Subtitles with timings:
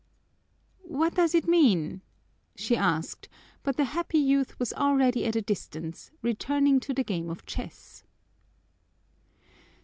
[0.87, 2.01] "What does it mean?"
[2.55, 3.29] she asked,
[3.61, 8.01] but the happy youth was already at a distance, returning to the game of chess.